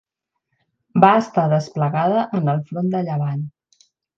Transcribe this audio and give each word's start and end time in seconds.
Va 1.03 1.11
estar 1.25 1.45
desplegada 1.53 2.25
en 2.41 2.53
el 2.55 2.67
front 2.71 2.91
de 2.97 3.07
Llevant. 3.11 3.49